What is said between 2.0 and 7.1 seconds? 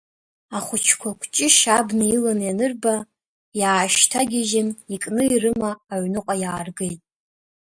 иланы ианырба, иаашьҭагьежьын, икны ирыма аҩныҟа иааргеит.